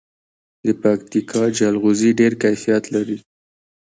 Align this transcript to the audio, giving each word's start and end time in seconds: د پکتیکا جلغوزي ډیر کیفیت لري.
د 0.63 0.65
پکتیکا 0.81 1.43
جلغوزي 1.57 2.11
ډیر 2.19 2.33
کیفیت 2.43 2.83
لري. 2.95 3.17